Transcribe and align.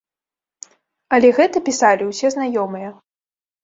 Але 1.19 1.29
гэта 1.41 1.57
пісалі 1.71 2.11
ўсе 2.11 2.27
знаёмыя. 2.41 2.89